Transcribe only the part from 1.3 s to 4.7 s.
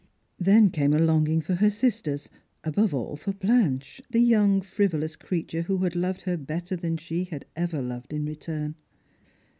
for her sisters, above all for Blanche, the young